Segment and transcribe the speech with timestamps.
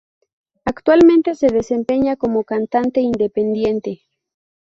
[0.65, 4.01] Actualmente se desempeña como cantante independiente.